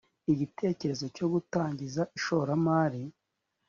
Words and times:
igitekerezo 0.31 1.05
cyo 1.15 1.25
gutangiza 1.33 2.01
ishoramari 2.17 3.01